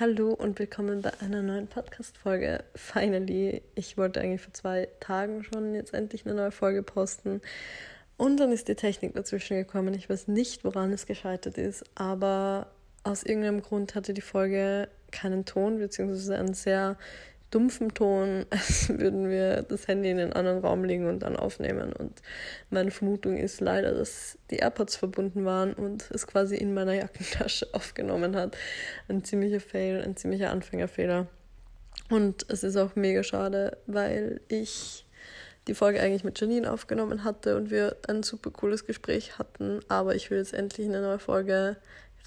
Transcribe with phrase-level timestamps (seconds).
[0.00, 2.62] Hallo und willkommen bei einer neuen Podcast-Folge.
[2.76, 7.40] Finally, ich wollte eigentlich vor zwei Tagen schon jetzt endlich eine neue Folge posten.
[8.16, 9.94] Und dann ist die Technik dazwischen gekommen.
[9.94, 12.68] Ich weiß nicht, woran es gescheitert ist, aber
[13.02, 16.96] aus irgendeinem Grund hatte die Folge keinen Ton, beziehungsweise einen sehr
[17.50, 21.92] dumpfen Ton, als würden wir das Handy in einen anderen Raum legen und dann aufnehmen.
[21.92, 22.22] Und
[22.70, 27.68] meine Vermutung ist leider, dass die AirPods verbunden waren und es quasi in meiner Jackentasche
[27.72, 28.56] aufgenommen hat.
[29.08, 31.26] Ein ziemlicher Fail, ein ziemlicher Anfängerfehler.
[32.10, 35.04] Und es ist auch mega schade, weil ich
[35.66, 39.80] die Folge eigentlich mit Janine aufgenommen hatte und wir ein super cooles Gespräch hatten.
[39.88, 41.76] Aber ich will jetzt endlich eine neue Folge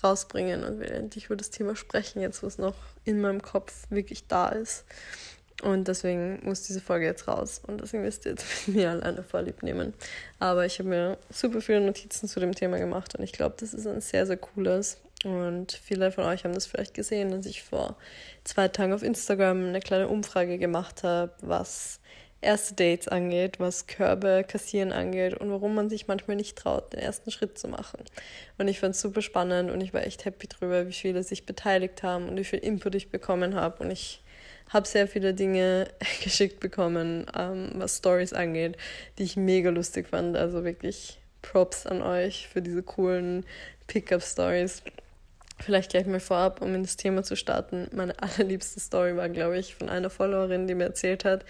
[0.04, 4.28] rausbringen und will endlich über das Thema sprechen, jetzt was noch in meinem Kopf wirklich
[4.28, 4.86] da ist.
[5.62, 7.62] Und deswegen muss diese Folge jetzt raus.
[7.66, 9.94] Und deswegen wisst ihr jetzt mit mir alleine vorlieb nehmen.
[10.40, 13.74] Aber ich habe mir super viele Notizen zu dem Thema gemacht und ich glaube, das
[13.74, 14.98] ist ein sehr, sehr cooles.
[15.24, 17.96] Und viele von euch haben das vielleicht gesehen, dass ich vor
[18.44, 22.00] zwei Tagen auf Instagram eine kleine Umfrage gemacht habe, was
[22.42, 27.00] erste Dates angeht, was Körbe kassieren angeht und warum man sich manchmal nicht traut, den
[27.00, 28.04] ersten Schritt zu machen.
[28.58, 31.46] Und ich fand es super spannend und ich war echt happy drüber, wie viele sich
[31.46, 33.84] beteiligt haben und wie viel Input ich bekommen habe.
[33.84, 34.24] Und ich
[34.70, 35.88] habe sehr viele Dinge
[36.24, 38.78] geschickt bekommen, ähm, was Stories angeht,
[39.18, 40.36] die ich mega lustig fand.
[40.36, 43.46] Also wirklich Props an euch für diese coolen
[43.88, 44.84] Pickup-Stories.
[45.62, 47.88] Vielleicht gleich mal vorab, um in das Thema zu starten.
[47.94, 51.46] Meine allerliebste Story war, glaube ich, von einer Followerin, die mir erzählt hat,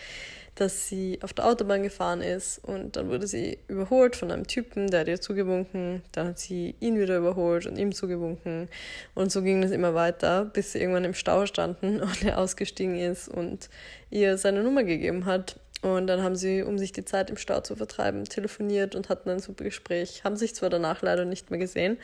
[0.55, 4.91] dass sie auf der Autobahn gefahren ist und dann wurde sie überholt von einem Typen,
[4.91, 8.67] der hat ihr zugewunken, dann hat sie ihn wieder überholt und ihm zugewunken.
[9.15, 12.97] Und so ging es immer weiter, bis sie irgendwann im Stau standen und er ausgestiegen
[12.97, 13.69] ist und
[14.09, 15.55] ihr seine Nummer gegeben hat.
[15.81, 19.29] Und dann haben sie, um sich die Zeit im Stau zu vertreiben, telefoniert und hatten
[19.31, 21.97] ein super Gespräch, haben sich zwar danach leider nicht mehr gesehen,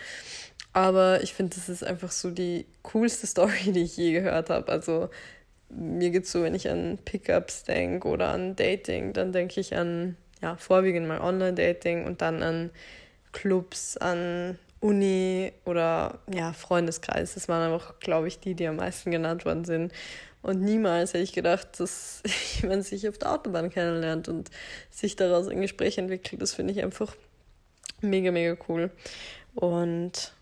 [0.78, 4.72] aber ich finde, das ist einfach so die coolste Story, die ich je gehört habe.
[4.72, 5.10] Also
[5.70, 9.76] mir geht es so, wenn ich an Pickups denke oder an Dating, dann denke ich
[9.76, 12.70] an, ja, vorwiegend mal Online-Dating und dann an
[13.32, 17.34] Clubs, an Uni oder ja, Freundeskreis.
[17.34, 19.92] Das waren einfach, glaube ich, die, die am meisten genannt worden sind.
[20.44, 22.22] Und niemals hätte ich gedacht, dass
[22.62, 24.52] jemand sich auf der Autobahn kennenlernt und
[24.92, 26.40] sich daraus ein Gespräch entwickelt.
[26.40, 27.16] Das finde ich einfach
[28.00, 28.92] mega, mega cool.
[29.56, 30.37] Und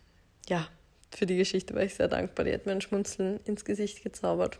[0.49, 0.67] ja,
[1.15, 2.45] für die Geschichte war ich sehr dankbar.
[2.45, 4.59] Die hat mir ein Schmunzeln ins Gesicht gezaubert.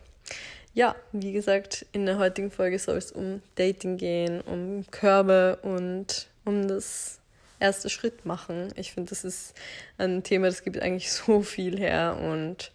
[0.74, 6.28] Ja, wie gesagt, in der heutigen Folge soll es um Dating gehen, um Körbe und
[6.44, 7.18] um das
[7.58, 8.72] erste Schritt machen.
[8.76, 9.54] Ich finde, das ist
[9.98, 12.72] ein Thema, das gibt eigentlich so viel her und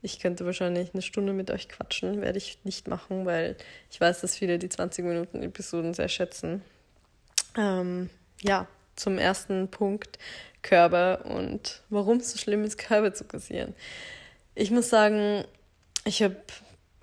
[0.00, 3.56] ich könnte wahrscheinlich eine Stunde mit euch quatschen, werde ich nicht machen, weil
[3.90, 6.62] ich weiß, dass viele die 20 Minuten Episoden sehr schätzen.
[7.56, 10.18] Ähm, ja, zum ersten Punkt
[10.62, 13.74] Körbe und warum es so schlimm ist, Körbe zu kassieren.
[14.54, 15.44] Ich muss sagen,
[16.04, 16.36] ich habe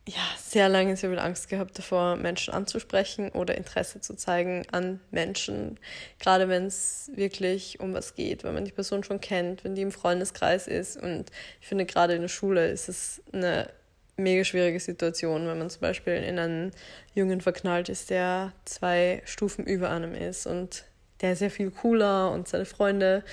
[0.09, 4.99] ja, sehr lange sehr viel Angst gehabt davor, Menschen anzusprechen oder Interesse zu zeigen an
[5.11, 5.79] Menschen.
[6.17, 9.83] Gerade wenn es wirklich um was geht, wenn man die Person schon kennt, wenn die
[9.83, 10.97] im Freundeskreis ist.
[10.97, 11.31] Und
[11.61, 13.69] ich finde, gerade in der Schule ist es eine
[14.17, 16.71] mega schwierige Situation, wenn man zum Beispiel in einen
[17.13, 20.85] Jungen verknallt ist, der zwei Stufen über einem ist und
[21.22, 23.24] der ist ja viel cooler und seine Freunde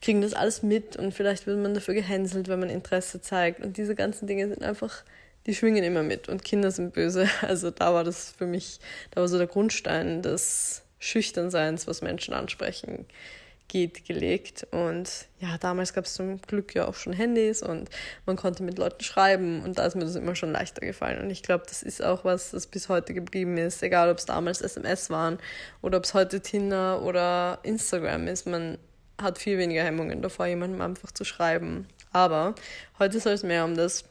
[0.00, 3.60] kriegen das alles mit und vielleicht wird man dafür gehänselt, wenn man Interesse zeigt.
[3.60, 5.04] Und diese ganzen Dinge sind einfach
[5.46, 7.28] die schwingen immer mit und Kinder sind böse.
[7.42, 12.32] Also da war das für mich, da war so der Grundstein des Schüchternseins, was Menschen
[12.32, 13.06] ansprechen
[13.68, 14.66] geht, gelegt.
[14.70, 17.90] Und ja, damals gab es zum Glück ja auch schon Handys und
[18.26, 21.20] man konnte mit Leuten schreiben und da ist mir das immer schon leichter gefallen.
[21.20, 24.26] Und ich glaube, das ist auch was, das bis heute geblieben ist, egal ob es
[24.26, 25.38] damals SMS waren
[25.82, 28.46] oder ob es heute Tinder oder Instagram ist.
[28.46, 28.78] Man
[29.20, 31.86] hat viel weniger Hemmungen davor, jemandem einfach zu schreiben.
[32.12, 32.54] Aber
[32.98, 34.04] heute soll es mehr um das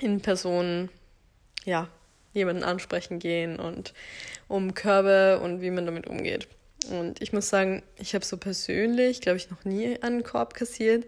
[0.00, 0.88] in Person
[1.64, 1.88] ja,
[2.32, 3.92] jemanden ansprechen gehen und
[4.48, 6.48] um Körbe und wie man damit umgeht.
[6.90, 11.06] Und ich muss sagen, ich habe so persönlich, glaube ich, noch nie einen Korb kassiert,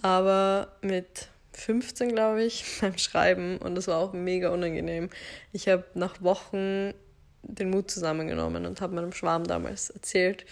[0.00, 5.10] aber mit 15, glaube ich, beim Schreiben und das war auch mega unangenehm.
[5.52, 6.94] Ich habe nach Wochen
[7.42, 10.44] den Mut zusammengenommen und habe meinem Schwarm damals erzählt,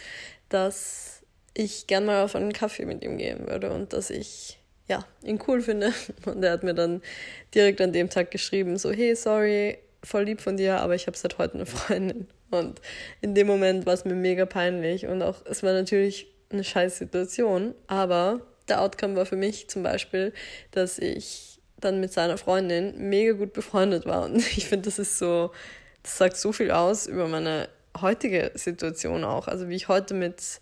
[0.48, 1.22] dass
[1.54, 4.58] ich gern mal auf einen Kaffee mit ihm gehen würde und dass ich
[4.88, 5.92] ja, ihn cool finde.
[6.26, 7.02] Und er hat mir dann
[7.54, 11.16] direkt an dem Tag geschrieben, so, hey, sorry, voll lieb von dir, aber ich habe
[11.16, 12.28] seit heute eine Freundin.
[12.56, 12.80] Und
[13.20, 16.98] in dem Moment war es mir mega peinlich und auch, es war natürlich eine scheiß
[16.98, 20.32] Situation, aber der Outcome war für mich zum Beispiel,
[20.70, 24.24] dass ich dann mit seiner Freundin mega gut befreundet war.
[24.24, 25.52] Und ich finde, das ist so,
[26.02, 27.68] das sagt so viel aus über meine
[28.00, 29.48] heutige Situation auch.
[29.48, 30.60] Also wie ich heute mit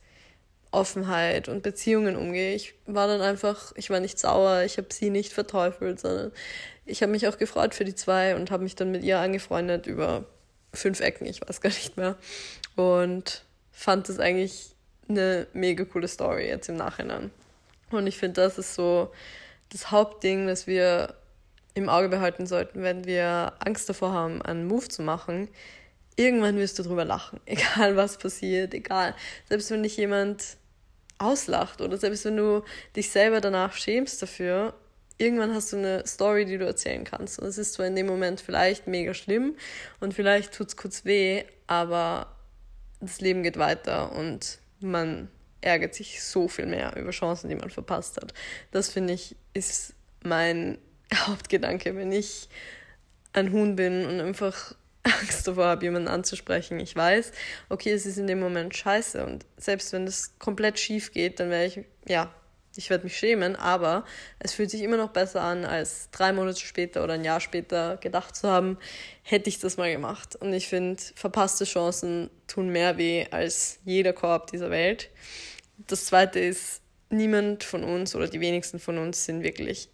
[0.74, 2.54] Offenheit und Beziehungen umgehe.
[2.54, 6.32] Ich war dann einfach, ich war nicht sauer, ich habe sie nicht verteufelt, sondern
[6.84, 9.86] ich habe mich auch gefreut für die zwei und habe mich dann mit ihr angefreundet
[9.86, 10.24] über
[10.76, 12.16] fünf Ecken, ich weiß gar nicht mehr.
[12.76, 14.74] Und fand das eigentlich
[15.08, 17.30] eine mega coole Story jetzt im Nachhinein.
[17.90, 19.12] Und ich finde, das ist so
[19.70, 21.14] das Hauptding, das wir
[21.74, 25.48] im Auge behalten sollten, wenn wir Angst davor haben, einen Move zu machen.
[26.16, 29.14] Irgendwann wirst du drüber lachen, egal was passiert, egal.
[29.48, 30.56] Selbst wenn dich jemand
[31.18, 32.62] auslacht oder selbst wenn du
[32.96, 34.74] dich selber danach schämst dafür,
[35.18, 37.38] irgendwann hast du eine Story, die du erzählen kannst.
[37.38, 39.56] Und es ist zwar in dem Moment vielleicht mega schlimm
[40.00, 42.34] und vielleicht tut es kurz weh, aber
[43.00, 45.28] das Leben geht weiter und man
[45.60, 48.34] ärgert sich so viel mehr über Chancen, die man verpasst hat.
[48.70, 50.78] Das finde ich ist mein
[51.14, 52.48] Hauptgedanke, wenn ich
[53.32, 56.80] ein Huhn bin und einfach Angst davor habe, jemanden anzusprechen.
[56.80, 57.32] Ich weiß,
[57.68, 61.50] okay, es ist in dem Moment scheiße und selbst wenn das komplett schief geht, dann
[61.50, 62.34] werde ich, ja,
[62.76, 64.04] ich werde mich schämen, aber
[64.38, 67.96] es fühlt sich immer noch besser an, als drei Monate später oder ein Jahr später
[67.98, 68.78] gedacht zu haben,
[69.22, 70.36] hätte ich das mal gemacht.
[70.36, 75.10] Und ich finde, verpasste Chancen tun mehr weh als jeder Korb dieser Welt.
[75.86, 76.80] Das zweite ist,
[77.10, 79.88] niemand von uns oder die wenigsten von uns sind wirklich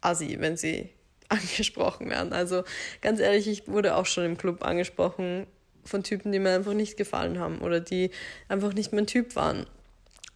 [0.00, 0.90] assi, wenn sie
[1.28, 2.32] angesprochen werden.
[2.32, 2.64] Also
[3.00, 5.46] ganz ehrlich, ich wurde auch schon im Club angesprochen
[5.84, 8.10] von Typen, die mir einfach nicht gefallen haben oder die
[8.48, 9.66] einfach nicht mein Typ waren.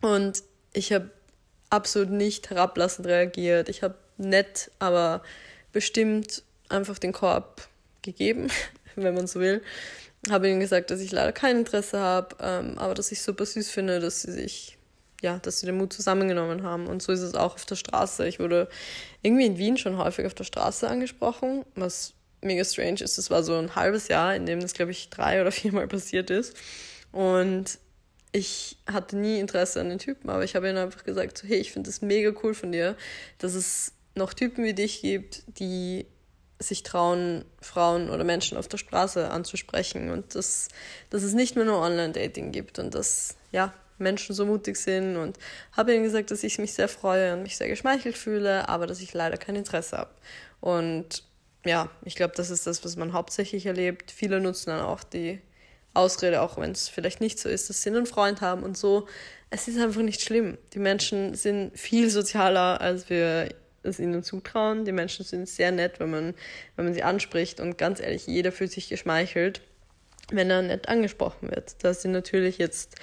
[0.00, 0.42] Und
[0.72, 1.10] ich habe
[1.70, 3.68] absolut nicht herablassend reagiert.
[3.68, 5.22] Ich habe nett, aber
[5.72, 7.68] bestimmt einfach den Korb
[8.02, 8.48] gegeben,
[8.96, 9.62] wenn man so will.
[10.30, 13.70] Habe ihnen gesagt, dass ich leider kein Interesse habe, ähm, aber dass ich super süß
[13.70, 14.78] finde, dass sie sich,
[15.22, 16.86] ja, dass sie den Mut zusammengenommen haben.
[16.86, 18.26] Und so ist es auch auf der Straße.
[18.26, 18.68] Ich wurde
[19.22, 23.18] irgendwie in Wien schon häufig auf der Straße angesprochen, was mega strange ist.
[23.18, 26.30] Das war so ein halbes Jahr, in dem das, glaube ich, drei oder viermal passiert
[26.30, 26.56] ist.
[27.12, 27.78] Und
[28.36, 31.56] ich hatte nie Interesse an den Typen, aber ich habe ihnen einfach gesagt, so, hey,
[31.56, 32.94] ich finde es mega cool von dir,
[33.38, 36.04] dass es noch Typen wie dich gibt, die
[36.58, 40.68] sich trauen, Frauen oder Menschen auf der Straße anzusprechen und dass,
[41.08, 45.38] dass es nicht mehr nur Online-Dating gibt und dass ja, Menschen so mutig sind und
[45.72, 49.00] habe ihnen gesagt, dass ich mich sehr freue und mich sehr geschmeichelt fühle, aber dass
[49.00, 50.10] ich leider kein Interesse habe.
[50.60, 51.22] Und
[51.64, 54.10] ja, ich glaube, das ist das, was man hauptsächlich erlebt.
[54.10, 55.40] Viele nutzen dann auch die
[55.96, 59.06] Ausrede, auch wenn es vielleicht nicht so ist, dass sie einen Freund haben und so.
[59.50, 60.58] Es ist einfach nicht schlimm.
[60.74, 63.48] Die Menschen sind viel sozialer, als wir
[63.82, 64.84] es ihnen zutrauen.
[64.84, 66.34] Die Menschen sind sehr nett, wenn man,
[66.74, 67.60] wenn man sie anspricht.
[67.60, 69.62] Und ganz ehrlich, jeder fühlt sich geschmeichelt,
[70.30, 71.76] wenn er nett angesprochen wird.
[71.82, 72.96] Da sind natürlich jetzt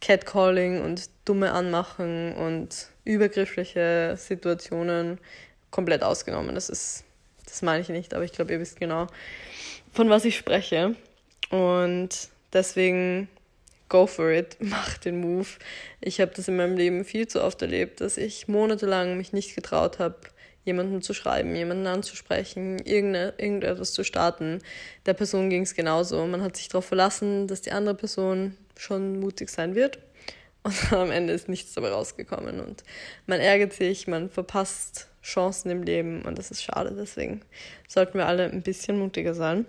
[0.00, 5.18] Catcalling und dumme Anmachen und übergriffliche Situationen
[5.70, 6.54] komplett ausgenommen.
[6.54, 7.04] Das ist,
[7.44, 9.06] das meine ich nicht, aber ich glaube, ihr wisst genau,
[9.92, 10.96] von was ich spreche.
[11.50, 13.28] Und Deswegen
[13.88, 15.48] go for it, mach den Move.
[16.00, 19.54] Ich habe das in meinem Leben viel zu oft erlebt, dass ich monatelang mich nicht
[19.54, 20.16] getraut habe,
[20.64, 24.60] jemanden zu schreiben, jemanden anzusprechen, irgendetwas zu starten.
[25.06, 26.24] Der Person ging es genauso.
[26.26, 29.98] Man hat sich darauf verlassen, dass die andere Person schon mutig sein wird.
[30.62, 32.60] Und am Ende ist nichts dabei rausgekommen.
[32.60, 32.84] Und
[33.26, 36.94] man ärgert sich, man verpasst Chancen im Leben und das ist schade.
[36.96, 37.42] Deswegen
[37.88, 39.66] sollten wir alle ein bisschen mutiger sein.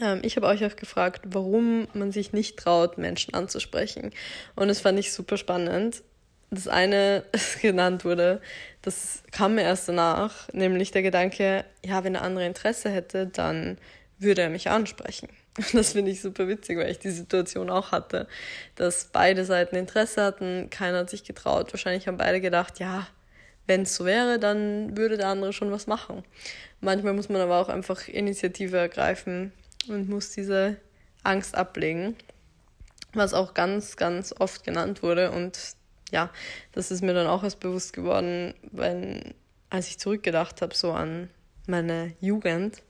[0.00, 4.12] Ähm, ich habe euch auch gefragt, warum man sich nicht traut, Menschen anzusprechen.
[4.54, 6.02] Und das fand ich super spannend.
[6.50, 8.40] Das eine, das genannt wurde,
[8.82, 13.78] das kam mir erst danach, nämlich der Gedanke, ja, wenn der andere Interesse hätte, dann
[14.18, 15.28] würde er mich ansprechen.
[15.56, 18.28] Und das finde ich super witzig, weil ich die Situation auch hatte,
[18.76, 21.72] dass beide Seiten Interesse hatten, keiner hat sich getraut.
[21.72, 23.06] Wahrscheinlich haben beide gedacht, ja,
[23.66, 26.22] wenn es so wäre, dann würde der andere schon was machen.
[26.80, 29.52] Manchmal muss man aber auch einfach Initiative ergreifen
[29.88, 30.76] und muss diese
[31.22, 32.16] Angst ablegen,
[33.12, 35.30] was auch ganz, ganz oft genannt wurde.
[35.30, 35.58] Und
[36.10, 36.30] ja,
[36.72, 39.34] das ist mir dann auch erst bewusst geworden, wenn,
[39.70, 41.30] als ich zurückgedacht habe, so an
[41.66, 42.82] meine Jugend.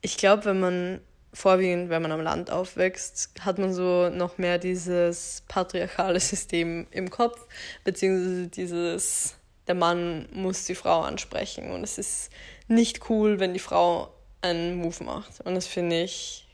[0.00, 1.00] Ich glaube, wenn man
[1.32, 7.10] vorwiegend, wenn man am Land aufwächst, hat man so noch mehr dieses patriarchale System im
[7.10, 7.46] Kopf,
[7.84, 9.36] beziehungsweise dieses,
[9.66, 11.70] der Mann muss die Frau ansprechen.
[11.70, 12.30] Und es ist
[12.68, 15.40] nicht cool, wenn die Frau einen Move macht.
[15.42, 16.46] Und das finde ich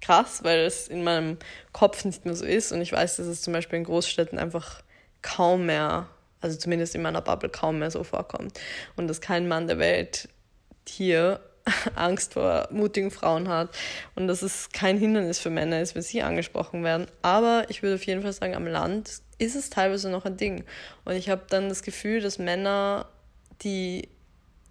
[0.00, 1.38] krass, weil es in meinem
[1.72, 2.72] Kopf nicht mehr so ist.
[2.72, 4.82] Und ich weiß, dass es zum Beispiel in Großstädten einfach
[5.22, 6.08] kaum mehr,
[6.40, 8.60] also zumindest in meiner Bubble kaum mehr so vorkommt.
[8.96, 10.28] Und dass kein Mann der Welt
[10.86, 11.40] hier
[11.94, 13.70] Angst vor mutigen Frauen hat
[14.14, 17.06] und dass es kein Hindernis für Männer ist, wenn sie angesprochen werden.
[17.22, 20.64] Aber ich würde auf jeden Fall sagen, am Land ist es teilweise noch ein Ding.
[21.04, 23.08] Und ich habe dann das Gefühl, dass Männer,
[23.62, 24.08] die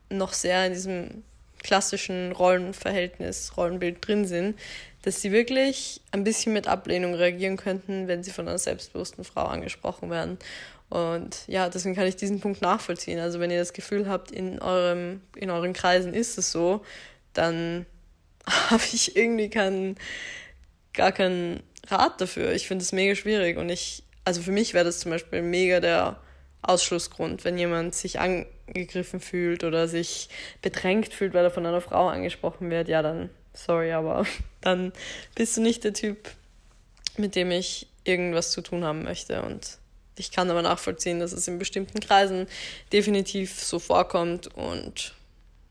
[0.10, 1.24] noch sehr in diesem
[1.63, 4.60] klassischen Rollenverhältnis, Rollenbild drin sind,
[5.03, 9.46] dass sie wirklich ein bisschen mit Ablehnung reagieren könnten, wenn sie von einer selbstbewussten Frau
[9.46, 10.38] angesprochen werden.
[10.89, 13.20] Und ja, deswegen kann ich diesen Punkt nachvollziehen.
[13.20, 16.84] Also wenn ihr das Gefühl habt, in, eurem, in euren Kreisen ist es so,
[17.34, 17.86] dann
[18.70, 19.98] habe ich irgendwie keinen,
[20.93, 22.53] gar keinen Rat dafür.
[22.53, 25.79] Ich finde es mega schwierig und ich, also für mich wäre das zum Beispiel mega
[25.79, 26.17] der
[26.62, 28.20] Ausschlussgrund, wenn jemand sich
[28.67, 30.29] angegriffen fühlt oder sich
[30.62, 34.25] bedrängt fühlt, weil er von einer Frau angesprochen wird, ja, dann, sorry, aber
[34.62, 34.93] dann
[35.36, 36.29] bist du nicht der Typ,
[37.17, 39.41] mit dem ich irgendwas zu tun haben möchte.
[39.43, 39.77] Und
[40.17, 42.48] ich kann aber nachvollziehen, dass es in bestimmten Kreisen
[42.91, 45.13] definitiv so vorkommt und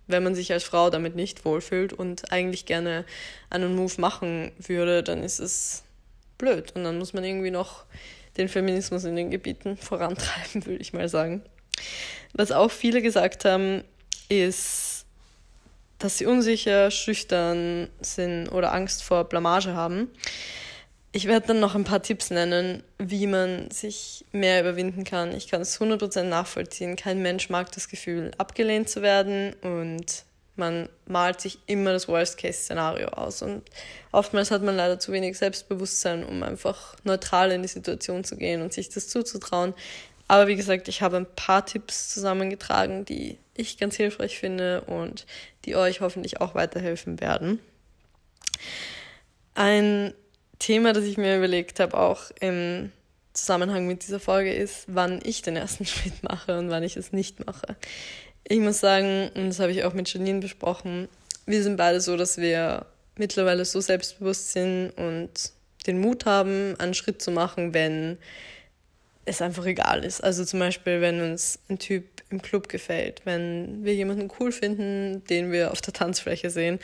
[0.08, 3.04] wenn man sich als Frau damit nicht wohlfühlt und eigentlich gerne
[3.50, 5.84] einen Move machen würde, dann ist es
[6.38, 6.72] blöd.
[6.74, 7.84] Und dann muss man irgendwie noch
[8.36, 11.42] den Feminismus in den Gebieten vorantreiben, würde ich mal sagen.
[12.34, 13.84] Was auch viele gesagt haben,
[14.28, 15.04] ist,
[15.98, 20.10] dass sie unsicher, schüchtern sind oder Angst vor Blamage haben.
[21.14, 25.34] Ich werde dann noch ein paar Tipps nennen, wie man sich mehr überwinden kann.
[25.34, 26.96] Ich kann es 100% nachvollziehen.
[26.96, 30.24] Kein Mensch mag das Gefühl, abgelehnt zu werden und
[30.56, 33.42] man malt sich immer das Worst-Case-Szenario aus.
[33.42, 33.62] Und
[34.10, 38.62] oftmals hat man leider zu wenig Selbstbewusstsein, um einfach neutral in die Situation zu gehen
[38.62, 39.74] und sich das zuzutrauen.
[40.28, 45.26] Aber wie gesagt, ich habe ein paar Tipps zusammengetragen, die ich ganz hilfreich finde und
[45.64, 47.58] die euch hoffentlich auch weiterhelfen werden.
[49.54, 50.14] Ein
[50.58, 52.92] Thema, das ich mir überlegt habe, auch im
[53.34, 57.12] Zusammenhang mit dieser Folge, ist, wann ich den ersten Schritt mache und wann ich es
[57.12, 57.76] nicht mache.
[58.44, 61.08] Ich muss sagen, und das habe ich auch mit Janine besprochen,
[61.46, 62.86] wir sind beide so, dass wir
[63.16, 65.52] mittlerweile so selbstbewusst sind und
[65.86, 68.18] den Mut haben, einen Schritt zu machen, wenn
[69.24, 70.22] es einfach egal ist.
[70.22, 75.22] Also zum Beispiel, wenn uns ein Typ im Club gefällt, wenn wir jemanden cool finden,
[75.26, 76.78] den wir auf der Tanzfläche sehen.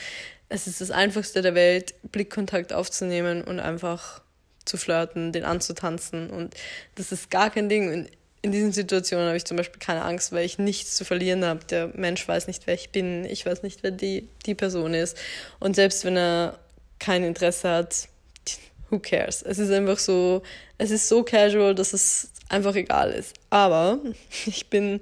[0.49, 4.23] Es ist das Einfachste der Welt, Blickkontakt aufzunehmen und einfach
[4.65, 6.31] zu flirten, den anzutanzen.
[6.31, 6.55] Und
[6.95, 7.93] das ist gar kein Ding.
[7.93, 8.11] Und
[8.43, 11.65] in diesen Situationen habe ich zum Beispiel keine Angst, weil ich nichts zu verlieren habe.
[11.65, 13.25] Der Mensch weiß nicht, wer ich bin.
[13.25, 15.17] Ich weiß nicht, wer die, die Person ist.
[15.59, 16.59] Und selbst wenn er
[16.99, 18.09] kein Interesse hat,
[18.91, 19.43] who cares?
[19.43, 20.43] Es ist einfach so,
[20.79, 23.35] es ist so casual, dass es einfach egal ist.
[23.51, 23.99] Aber
[24.47, 25.01] ich bin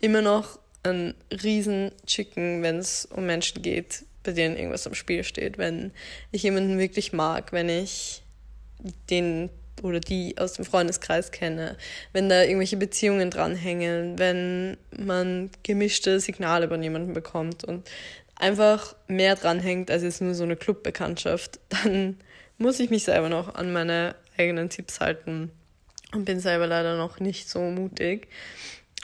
[0.00, 5.24] immer noch ein riesen Chicken, wenn es um Menschen geht, bei denen irgendwas am Spiel
[5.24, 5.58] steht.
[5.58, 5.92] Wenn
[6.32, 8.22] ich jemanden wirklich mag, wenn ich
[9.10, 9.50] den
[9.82, 11.76] oder die aus dem Freundeskreis kenne,
[12.12, 17.88] wenn da irgendwelche Beziehungen dranhängen, wenn man gemischte Signale bei jemandem bekommt und
[18.36, 22.18] einfach mehr dranhängt als jetzt nur so eine Clubbekanntschaft, dann
[22.58, 25.50] muss ich mich selber noch an meine eigenen Tipps halten
[26.12, 28.28] und bin selber leider noch nicht so mutig.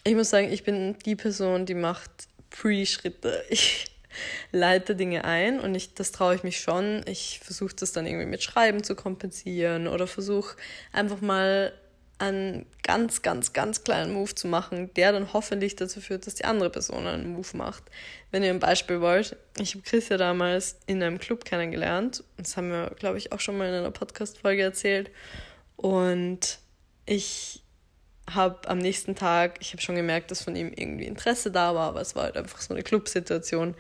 [0.05, 2.11] Ich muss sagen, ich bin die Person, die macht
[2.51, 3.45] Pre-Schritte.
[3.49, 3.87] Ich
[4.53, 7.03] leite Dinge ein und ich, das traue ich mich schon.
[7.07, 10.57] Ich versuche das dann irgendwie mit Schreiben zu kompensieren oder versuche
[10.93, 11.73] einfach mal
[12.19, 16.45] einen ganz, ganz, ganz kleinen Move zu machen, der dann hoffentlich dazu führt, dass die
[16.45, 17.83] andere Person einen Move macht.
[18.31, 22.23] Wenn ihr ein Beispiel wollt, ich habe Chris ja damals in einem Club kennengelernt.
[22.37, 25.11] Das haben wir, glaube ich, auch schon mal in einer Podcast-Folge erzählt.
[25.77, 26.59] Und
[27.07, 27.63] ich
[28.33, 31.89] habe am nächsten Tag, ich habe schon gemerkt, dass von ihm irgendwie Interesse da war,
[31.89, 33.75] aber es war halt einfach so eine Clubsituation.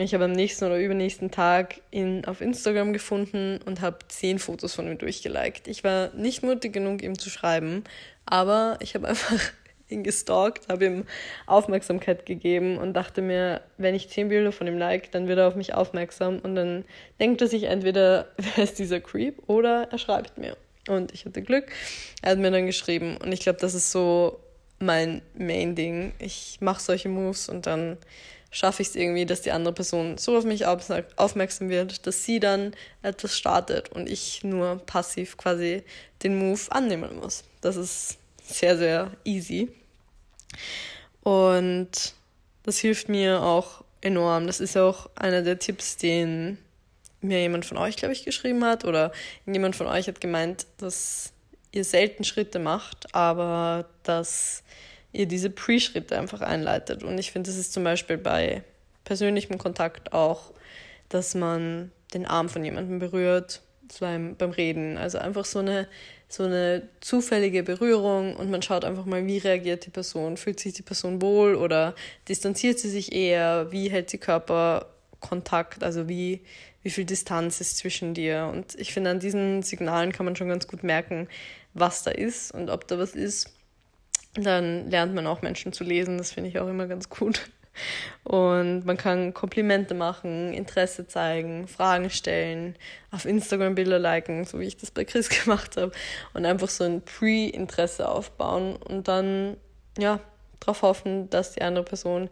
[0.00, 4.74] Ich habe am nächsten oder übernächsten Tag ihn auf Instagram gefunden und habe zehn Fotos
[4.74, 5.66] von ihm durchgeliked.
[5.66, 7.84] Ich war nicht mutig genug, ihm zu schreiben,
[8.24, 9.40] aber ich habe einfach
[9.88, 11.04] ihn gestalkt, habe ihm
[11.46, 15.48] Aufmerksamkeit gegeben und dachte mir, wenn ich zehn Bilder von ihm like, dann wird er
[15.48, 16.84] auf mich aufmerksam und dann
[17.18, 20.56] denkt er sich entweder, wer ist dieser Creep oder er schreibt mir.
[20.88, 21.66] Und ich hatte Glück.
[22.22, 23.18] Er hat mir dann geschrieben.
[23.18, 24.40] Und ich glaube, das ist so
[24.78, 26.12] mein Main-Ding.
[26.18, 27.98] Ich mache solche Moves und dann
[28.50, 32.40] schaffe ich es irgendwie, dass die andere Person so auf mich aufmerksam wird, dass sie
[32.40, 35.82] dann etwas startet und ich nur passiv quasi
[36.22, 37.44] den Move annehmen muss.
[37.60, 39.70] Das ist sehr, sehr easy.
[41.22, 42.14] Und
[42.62, 44.46] das hilft mir auch enorm.
[44.46, 46.58] Das ist auch einer der Tipps, den
[47.20, 49.12] mir jemand von euch, glaube ich, geschrieben hat oder
[49.44, 51.32] jemand von euch hat gemeint, dass
[51.72, 54.62] ihr selten Schritte macht, aber dass
[55.18, 57.02] ihr diese Pre-Schritte einfach einleitet.
[57.02, 58.62] Und ich finde, das ist zum Beispiel bei
[59.04, 60.52] persönlichem Kontakt auch,
[61.08, 63.62] dass man den Arm von jemandem berührt
[64.00, 64.96] beim, beim Reden.
[64.96, 65.88] Also einfach so eine,
[66.28, 70.36] so eine zufällige Berührung und man schaut einfach mal, wie reagiert die Person.
[70.36, 71.94] Fühlt sich die Person wohl oder
[72.28, 73.72] distanziert sie sich eher?
[73.72, 75.82] Wie hält sie Körperkontakt?
[75.82, 76.42] Also wie
[76.82, 78.50] wie viel Distanz ist zwischen dir.
[78.52, 81.28] Und ich finde, an diesen Signalen kann man schon ganz gut merken,
[81.74, 83.52] was da ist und ob da was ist.
[84.34, 87.48] Dann lernt man auch Menschen zu lesen, das finde ich auch immer ganz gut.
[88.24, 92.76] Und man kann Komplimente machen, Interesse zeigen, Fragen stellen,
[93.10, 95.92] auf Instagram Bilder liken, so wie ich das bei Chris gemacht habe.
[96.34, 99.56] Und einfach so ein Pre-Interesse aufbauen und dann,
[99.96, 100.20] ja,
[100.60, 102.28] darauf hoffen, dass die andere Person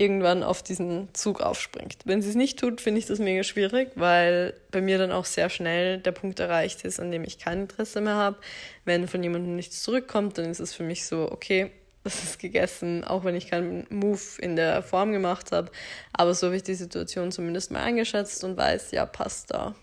[0.00, 1.98] irgendwann auf diesen Zug aufspringt.
[2.04, 5.24] Wenn sie es nicht tut, finde ich das mega schwierig, weil bei mir dann auch
[5.24, 8.36] sehr schnell der Punkt erreicht ist, an dem ich kein Interesse mehr habe.
[8.84, 11.70] Wenn von jemandem nichts zurückkommt, dann ist es für mich so, okay,
[12.04, 15.72] das ist gegessen, auch wenn ich keinen Move in der Form gemacht habe.
[16.12, 19.74] Aber so habe ich die Situation zumindest mal eingeschätzt und weiß, ja, passt da.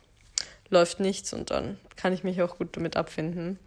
[0.69, 3.59] Läuft nichts und dann kann ich mich auch gut damit abfinden.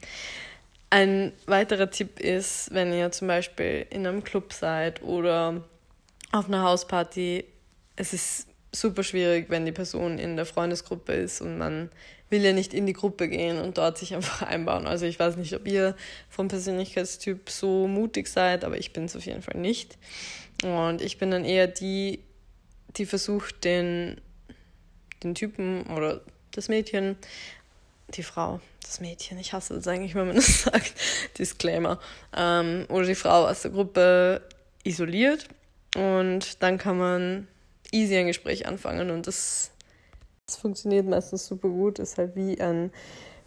[0.88, 5.62] Ein weiterer Tipp ist, wenn ihr zum Beispiel in einem Club seid oder
[6.36, 7.44] auf einer Hausparty,
[7.96, 11.90] es ist super schwierig, wenn die Person in der Freundesgruppe ist und man
[12.28, 14.86] will ja nicht in die Gruppe gehen und dort sich einfach einbauen.
[14.86, 15.96] Also ich weiß nicht, ob ihr
[16.28, 19.96] vom Persönlichkeitstyp so mutig seid, aber ich bin es auf jeden Fall nicht.
[20.62, 22.20] Und ich bin dann eher die,
[22.96, 24.20] die versucht, den,
[25.22, 26.20] den Typen oder
[26.52, 27.16] das Mädchen,
[28.14, 30.94] die Frau, das Mädchen, ich hasse das eigentlich, wenn man das sagt,
[31.38, 32.00] Disclaimer,
[32.36, 34.42] ähm, oder die Frau aus der Gruppe
[34.84, 35.48] isoliert
[35.96, 37.48] und dann kann man
[37.90, 39.70] easy ein Gespräch anfangen und das,
[40.46, 41.98] das funktioniert meistens super gut.
[41.98, 42.92] Ist halt wie ein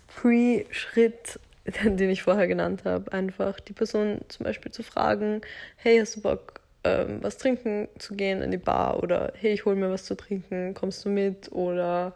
[0.07, 1.39] Pre-Schritt,
[1.83, 3.13] den ich vorher genannt habe.
[3.13, 5.41] Einfach die Person zum Beispiel zu fragen,
[5.75, 9.03] hey, hast du Bock, ähm, was trinken zu gehen in die Bar?
[9.03, 11.51] Oder hey, ich hole mir was zu trinken, kommst du mit?
[11.51, 12.15] Oder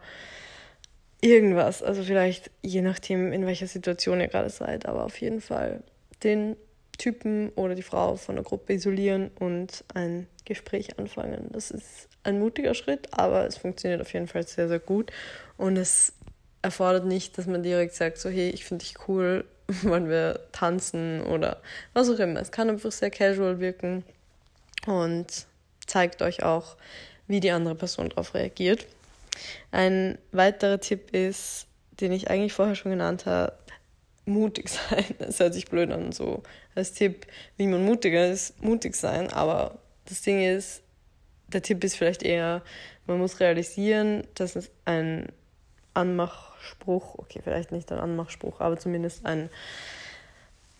[1.20, 1.80] irgendwas.
[1.80, 5.84] Also vielleicht je nachdem, in welcher Situation ihr gerade seid, aber auf jeden Fall
[6.24, 6.56] den
[6.96, 11.48] Typen oder die Frau von der Gruppe isolieren und ein Gespräch anfangen.
[11.52, 15.12] Das ist ein mutiger Schritt, aber es funktioniert auf jeden Fall sehr, sehr gut.
[15.56, 16.12] Und es
[16.62, 19.44] erfordert nicht, dass man direkt sagt, so hey, ich finde dich cool,
[19.82, 21.60] wollen wir tanzen oder
[21.92, 22.40] was auch immer.
[22.40, 24.04] Es kann einfach sehr casual wirken
[24.86, 25.46] und
[25.86, 26.76] zeigt euch auch,
[27.26, 28.86] wie die andere Person darauf reagiert.
[29.72, 31.66] Ein weiterer Tipp ist,
[32.00, 33.52] den ich eigentlich vorher schon genannt habe,
[34.26, 35.04] mutig sein.
[35.18, 36.42] Das hört sich blöd an, so
[36.74, 37.26] als Tipp,
[37.56, 39.32] wie man mutiger ist, mutig sein.
[39.32, 40.82] Aber das Ding ist,
[41.48, 42.62] der Tipp ist vielleicht eher,
[43.06, 45.28] man muss realisieren, dass es ein
[45.94, 49.50] Anmachspruch, okay, vielleicht nicht ein Anmachspruch, aber zumindest ein,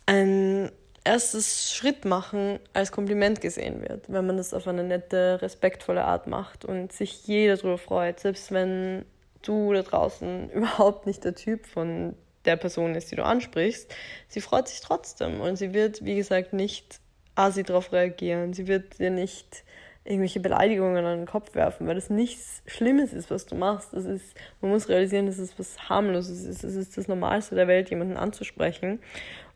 [0.06, 0.70] ein
[1.04, 6.26] erstes Schritt machen als Kompliment gesehen wird, wenn man das auf eine nette, respektvolle Art
[6.26, 9.04] macht und sich jeder darüber freut, selbst wenn
[9.42, 13.94] du da draußen überhaupt nicht der Typ von der Person ist, die du ansprichst,
[14.28, 17.00] sie freut sich trotzdem und sie wird, wie gesagt, nicht
[17.34, 18.52] assi darauf reagieren.
[18.52, 19.64] Sie wird dir nicht
[20.04, 23.92] irgendwelche Beleidigungen an den Kopf werfen, weil das nichts Schlimmes ist, was du machst.
[23.92, 26.62] Das ist, man muss realisieren, das ist was harmloses ist.
[26.62, 29.00] Es ist das Normalste der Welt, jemanden anzusprechen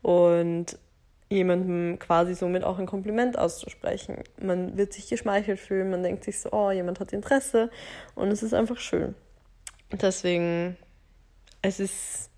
[0.01, 0.79] und
[1.29, 4.25] jemandem quasi somit auch ein Kompliment auszusprechen.
[4.41, 7.71] Man wird sich geschmeichelt fühlen, man denkt sich so, oh, jemand hat Interesse
[8.15, 9.15] und es ist einfach schön.
[9.93, 10.79] Deswegen,
[11.61, 12.31] es ist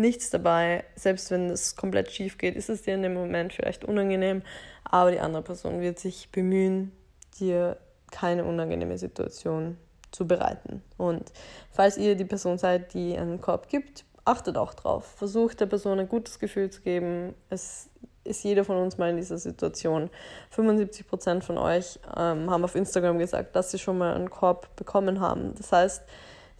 [0.00, 0.84] nichts dabei.
[0.96, 4.42] Selbst wenn es komplett schief geht, ist es dir in dem Moment vielleicht unangenehm,
[4.84, 6.92] aber die andere Person wird sich bemühen,
[7.38, 7.76] dir
[8.10, 9.76] keine unangenehme Situation
[10.10, 10.82] zu bereiten.
[10.96, 11.32] Und
[11.70, 15.06] falls ihr die Person seid, die einen Korb gibt, achtet auch drauf.
[15.16, 17.34] Versucht der Person ein gutes Gefühl zu geben.
[17.48, 17.88] Es
[18.24, 20.10] ist jeder von uns mal in dieser Situation.
[20.50, 24.74] 75 Prozent von euch ähm, haben auf Instagram gesagt, dass sie schon mal einen Korb
[24.76, 25.54] bekommen haben.
[25.56, 26.02] Das heißt,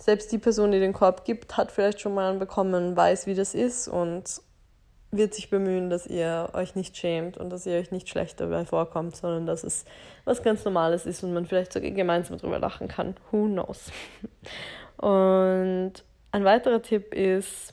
[0.00, 3.34] selbst die Person, die den Korb gibt, hat vielleicht schon mal einen bekommen, weiß, wie
[3.34, 4.40] das ist und
[5.12, 8.64] wird sich bemühen, dass ihr euch nicht schämt und dass ihr euch nicht schlecht dabei
[8.64, 9.84] vorkommt, sondern dass es
[10.24, 13.16] was ganz Normales ist und man vielleicht sogar gemeinsam drüber lachen kann.
[13.30, 13.90] Who knows?
[14.98, 15.92] Und
[16.30, 17.72] ein weiterer Tipp ist,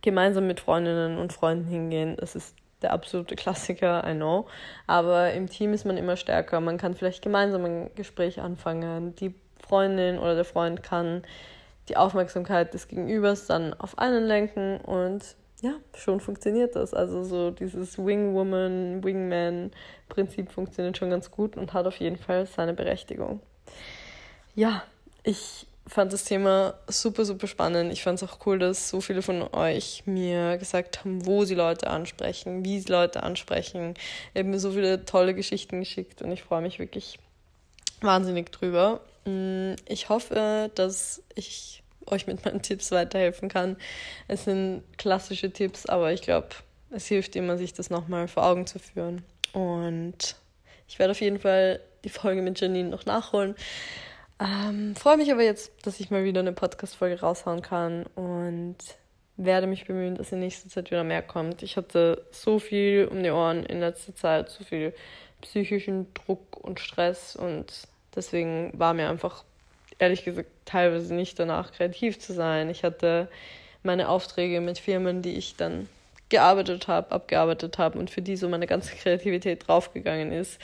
[0.00, 2.16] gemeinsam mit Freundinnen und Freunden hingehen.
[2.16, 4.46] Das ist der absolute Klassiker, I know.
[4.86, 6.60] Aber im Team ist man immer stärker.
[6.60, 9.16] Man kann vielleicht gemeinsam ein Gespräch anfangen.
[9.16, 9.34] Die
[9.66, 11.22] Freundin oder der Freund kann
[11.88, 15.22] die Aufmerksamkeit des Gegenübers dann auf einen lenken und
[15.60, 16.92] ja, schon funktioniert das.
[16.92, 22.74] Also so dieses Wingwoman, Wingman-Prinzip funktioniert schon ganz gut und hat auf jeden Fall seine
[22.74, 23.40] Berechtigung.
[24.54, 24.82] Ja,
[25.22, 27.92] ich fand das Thema super, super spannend.
[27.92, 31.54] Ich fand es auch cool, dass so viele von euch mir gesagt haben, wo sie
[31.54, 33.94] Leute ansprechen, wie sie Leute ansprechen.
[34.34, 37.18] Ihr habt mir so viele tolle Geschichten geschickt und ich freue mich wirklich
[38.00, 39.00] wahnsinnig drüber.
[39.24, 43.76] Mm, ich hoffe, dass ich euch mit meinen Tipps weiterhelfen kann.
[44.28, 46.48] Es sind klassische Tipps, aber ich glaube,
[46.90, 49.24] es hilft immer, sich das nochmal vor Augen zu führen.
[49.52, 50.36] Und
[50.88, 53.54] ich werde auf jeden Fall die Folge mit Janine noch nachholen.
[54.40, 58.76] Ähm, freue mich aber jetzt, dass ich mal wieder eine Podcast-Folge raushauen kann und
[59.36, 61.62] werde mich bemühen, dass in nächster Zeit wieder mehr kommt.
[61.62, 64.94] Ich hatte so viel um die Ohren in letzter Zeit, so viel
[65.40, 69.44] psychischen Druck und Stress und deswegen war mir einfach
[69.98, 72.68] ehrlich gesagt teilweise nicht danach kreativ zu sein.
[72.70, 73.28] Ich hatte
[73.82, 75.88] meine Aufträge mit Firmen, die ich dann
[76.28, 80.58] gearbeitet habe, abgearbeitet habe und für die so meine ganze Kreativität draufgegangen ist.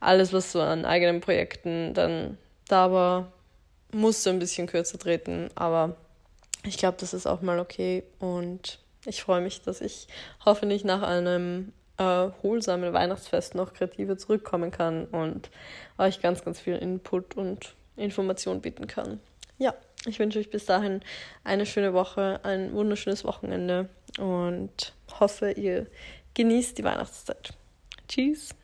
[0.00, 3.32] Alles, was so an eigenen Projekten dann da war,
[3.90, 5.96] musste ein bisschen kürzer treten, aber
[6.64, 10.08] ich glaube, das ist auch mal okay und ich freue mich, dass ich
[10.44, 15.50] hoffentlich nach einem erholsamen Weihnachtsfest noch kreativer zurückkommen kann und
[15.98, 19.20] euch ganz, ganz viel Input und Information bieten kann.
[19.58, 19.74] Ja,
[20.06, 21.00] ich wünsche euch bis dahin
[21.44, 25.86] eine schöne Woche, ein wunderschönes Wochenende und hoffe, ihr
[26.34, 27.52] genießt die Weihnachtszeit.
[28.06, 28.54] Tschüss.